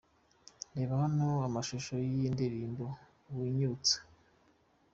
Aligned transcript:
Reba 0.75 0.93
hano 1.03 1.27
amashusho 1.47 1.93
y'iyi 2.05 2.27
ndirimbo 2.35 2.85
'Winyibutsa'. 3.33 3.99